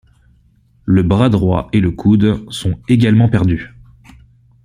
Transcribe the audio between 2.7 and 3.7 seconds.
également perdus.